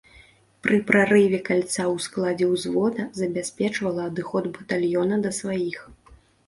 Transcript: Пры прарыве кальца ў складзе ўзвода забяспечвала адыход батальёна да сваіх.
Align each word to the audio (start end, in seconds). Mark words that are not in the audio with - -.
Пры 0.67 0.77
прарыве 0.87 1.39
кальца 1.49 1.83
ў 1.95 2.07
складзе 2.07 2.45
ўзвода 2.55 3.07
забяспечвала 3.21 4.01
адыход 4.11 4.53
батальёна 4.59 5.25
да 5.29 5.39
сваіх. 5.45 5.79